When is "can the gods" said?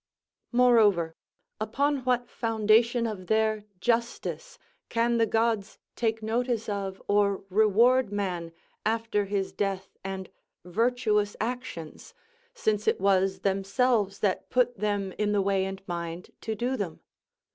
4.89-5.77